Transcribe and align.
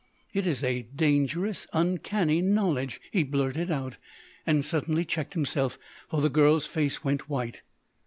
"It's 0.33 0.63
a 0.63 0.81
dangerous, 0.81 1.67
uncanny 1.73 2.41
knowledge!" 2.41 2.99
he 3.11 3.21
blurted 3.21 3.69
out; 3.69 3.97
and 4.47 4.65
suddenly 4.65 5.05
checked 5.05 5.35
himself, 5.35 5.77
for 6.09 6.21
the 6.21 6.27
girl's 6.29 6.65
face 6.65 7.03
went 7.03 7.29
white. 7.29 7.61